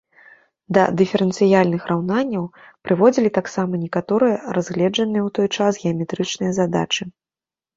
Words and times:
Да 0.77 0.83
дыферэнцыяльных 1.01 1.83
раўнанняў 1.91 2.45
прыводзілі 2.87 3.29
таксама 3.37 3.73
некаторыя 3.85 4.35
разгледжаныя 4.59 5.23
ў 5.29 5.37
той 5.39 5.53
час 5.59 5.73
геаметрычныя 5.85 6.51
задачы. 6.61 7.03